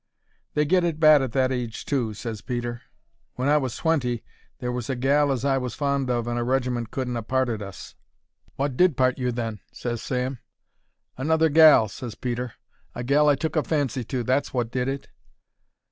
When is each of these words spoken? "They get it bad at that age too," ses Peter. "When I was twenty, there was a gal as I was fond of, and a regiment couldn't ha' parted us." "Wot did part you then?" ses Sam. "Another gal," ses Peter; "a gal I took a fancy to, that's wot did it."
"They 0.55 0.65
get 0.65 0.83
it 0.83 0.99
bad 0.99 1.21
at 1.21 1.31
that 1.33 1.51
age 1.51 1.85
too," 1.85 2.15
ses 2.15 2.41
Peter. 2.41 2.81
"When 3.35 3.47
I 3.47 3.57
was 3.57 3.77
twenty, 3.77 4.23
there 4.57 4.71
was 4.71 4.89
a 4.89 4.95
gal 4.95 5.31
as 5.31 5.45
I 5.45 5.59
was 5.59 5.75
fond 5.75 6.09
of, 6.09 6.25
and 6.25 6.39
a 6.39 6.43
regiment 6.43 6.89
couldn't 6.89 7.13
ha' 7.15 7.27
parted 7.27 7.61
us." 7.61 7.93
"Wot 8.57 8.75
did 8.75 8.97
part 8.97 9.19
you 9.19 9.31
then?" 9.31 9.59
ses 9.71 10.01
Sam. 10.01 10.39
"Another 11.19 11.49
gal," 11.49 11.87
ses 11.87 12.15
Peter; 12.15 12.53
"a 12.95 13.03
gal 13.03 13.29
I 13.29 13.35
took 13.35 13.55
a 13.55 13.61
fancy 13.61 14.03
to, 14.05 14.23
that's 14.23 14.55
wot 14.55 14.71
did 14.71 14.87
it." 14.87 15.07